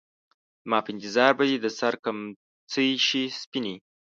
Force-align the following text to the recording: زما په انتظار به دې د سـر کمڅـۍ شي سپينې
زما 0.63 0.79
په 0.83 0.89
انتظار 0.93 1.31
به 1.37 1.43
دې 1.49 1.57
د 1.61 1.67
سـر 1.79 1.93
کمڅـۍ 2.03 2.89
شي 3.07 3.23
سپينې 3.41 3.75